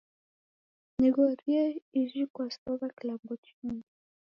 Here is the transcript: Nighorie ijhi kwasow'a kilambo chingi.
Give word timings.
Nighorie 0.99 1.63
ijhi 2.01 2.23
kwasow'a 2.33 2.87
kilambo 2.97 3.33
chingi. 3.45 3.89